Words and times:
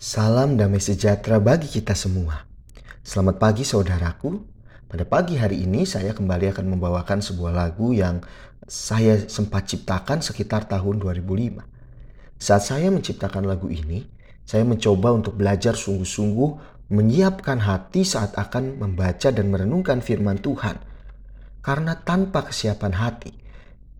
Salam 0.00 0.56
damai 0.56 0.80
sejahtera 0.80 1.36
bagi 1.44 1.68
kita 1.68 1.92
semua. 1.92 2.48
Selamat 3.04 3.36
pagi 3.36 3.68
saudaraku. 3.68 4.32
Pada 4.88 5.04
pagi 5.04 5.36
hari 5.36 5.60
ini 5.60 5.84
saya 5.84 6.16
kembali 6.16 6.56
akan 6.56 6.72
membawakan 6.72 7.20
sebuah 7.20 7.52
lagu 7.52 7.92
yang 7.92 8.24
saya 8.64 9.20
sempat 9.28 9.68
ciptakan 9.68 10.24
sekitar 10.24 10.64
tahun 10.72 11.04
2005. 11.04 11.60
Saat 12.40 12.62
saya 12.64 12.88
menciptakan 12.88 13.44
lagu 13.44 13.68
ini, 13.68 14.08
saya 14.48 14.64
mencoba 14.64 15.12
untuk 15.12 15.36
belajar 15.36 15.76
sungguh-sungguh 15.76 16.80
menyiapkan 16.88 17.60
hati 17.60 18.00
saat 18.00 18.32
akan 18.40 18.80
membaca 18.80 19.28
dan 19.28 19.52
merenungkan 19.52 20.00
firman 20.00 20.40
Tuhan. 20.40 20.80
Karena 21.60 21.92
tanpa 21.92 22.48
kesiapan 22.48 22.96
hati, 22.96 23.36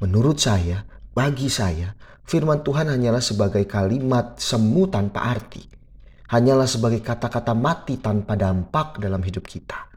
menurut 0.00 0.40
saya, 0.40 0.80
bagi 1.12 1.52
saya, 1.52 1.92
firman 2.24 2.64
Tuhan 2.64 2.88
hanyalah 2.88 3.20
sebagai 3.20 3.68
kalimat 3.68 4.40
semu 4.40 4.88
tanpa 4.88 5.28
arti 5.28 5.76
hanyalah 6.30 6.70
sebagai 6.70 7.02
kata-kata 7.02 7.52
mati 7.58 7.98
tanpa 7.98 8.38
dampak 8.38 9.02
dalam 9.02 9.20
hidup 9.26 9.44
kita. 9.50 9.90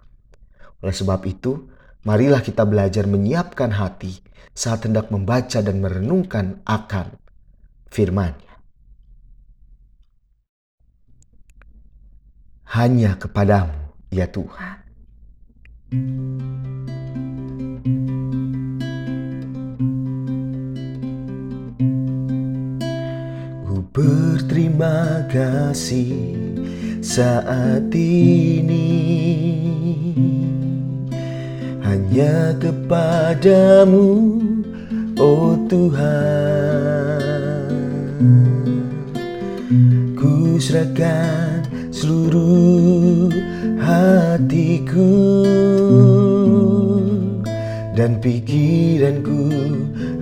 Oleh 0.81 0.95
sebab 0.95 1.21
itu, 1.29 1.69
marilah 2.03 2.41
kita 2.41 2.65
belajar 2.65 3.05
menyiapkan 3.05 3.77
hati 3.77 4.17
saat 4.51 4.89
hendak 4.89 5.13
membaca 5.13 5.61
dan 5.61 5.79
merenungkan 5.79 6.65
akan 6.65 7.21
firman-Nya. 7.93 8.53
Hanya 12.73 13.21
kepadamu, 13.21 13.93
ya 14.09 14.25
Tuhan. 14.25 14.81
Berterima 23.93 25.21
kasih 25.29 26.17
saat 26.97 27.93
ini 27.93 28.89
hanya 31.85 32.57
kepadamu, 32.57 34.41
oh 35.21 35.53
Tuhan. 35.69 36.09
Ku 40.17 40.57
serahkan 40.57 41.61
seluruh 41.93 43.29
hatiku 43.77 45.45
dan 47.93 48.17
pikiranku 48.17 49.53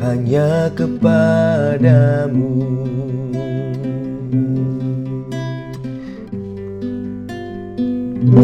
hanya 0.03 0.67
kepadamu. 0.75 2.51
Ku 8.21 8.37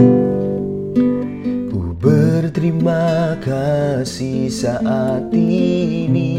berterima 2.01 3.37
kasih 3.45 4.49
saat 4.49 5.29
ini. 5.29 6.33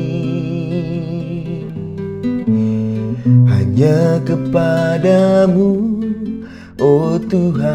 Hanya 3.47 4.19
kepadamu, 4.27 5.71
oh 6.83 7.15
Tuhan. 7.31 7.71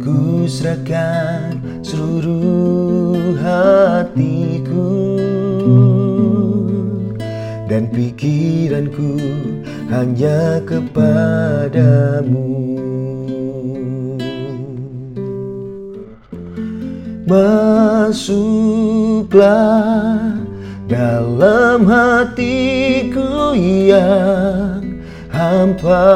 Ku 0.00 0.48
serahkan 0.48 1.60
seluruh 1.84 3.36
hatiku 3.36 4.49
dan 7.70 7.86
pikiranku 7.86 9.14
hanya 9.94 10.58
kepadamu. 10.66 12.50
Masuklah 17.30 18.34
dalam 20.90 21.86
hatiku 21.86 23.54
yang 23.54 24.82
hampa 25.30 26.10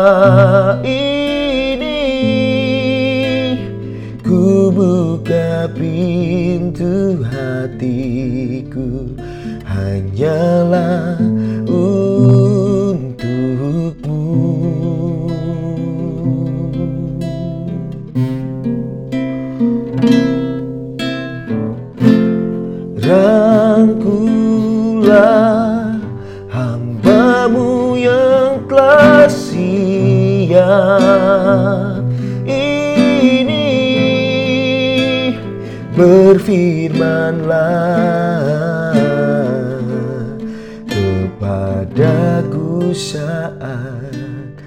ini 0.83 1.14
pintu 5.69 7.25
hatiku 7.25 9.17
hanyalah 9.65 11.17
Rangkulah 23.85 25.21
hambamu 26.49 28.01
yang 28.01 28.65
telah 28.65 29.29
siap 29.29 30.55
Berfirmanlah 35.95 37.55
kepadaku 40.91 42.91
saat 42.91 44.59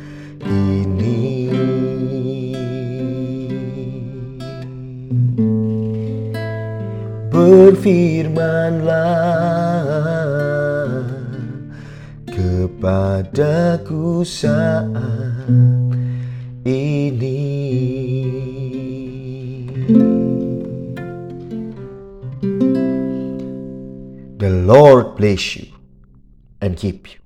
ini 0.47 1.51
berfirmanlah 7.27 9.19
kepadaku 12.31 14.23
saat 14.23 14.95
ini. 16.63 17.46
The 24.37 24.51
Lord 24.51 25.15
bless 25.15 25.55
you 25.55 25.73
and 26.61 26.77
keep 26.77 27.11
you. 27.11 27.19